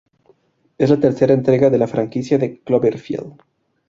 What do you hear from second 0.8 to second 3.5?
la tercera entrega de la franquicia de "Cloverfield".